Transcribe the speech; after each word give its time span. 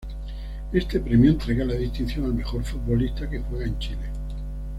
Este 0.73 0.99
premio 0.99 1.29
entrega 1.29 1.63
la 1.63 1.75
distinción 1.75 2.25
al 2.25 2.33
mejor 2.33 2.63
futbolista 2.63 3.29
que 3.29 3.37
juega 3.37 3.65
en 3.67 3.77
Chile. 3.77 4.09